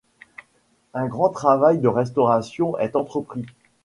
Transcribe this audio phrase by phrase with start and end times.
[0.95, 3.45] Un grand travail de restauration est entrepris.